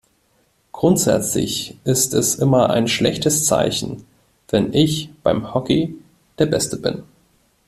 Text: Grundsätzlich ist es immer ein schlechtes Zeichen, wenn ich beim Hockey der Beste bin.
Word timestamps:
Grundsätzlich 0.71 1.77
ist 1.83 2.15
es 2.15 2.33
immer 2.33 2.71
ein 2.71 2.87
schlechtes 2.87 3.45
Zeichen, 3.45 4.03
wenn 4.47 4.73
ich 4.73 5.11
beim 5.21 5.53
Hockey 5.53 5.93
der 6.39 6.47
Beste 6.47 6.77
bin. 6.77 7.03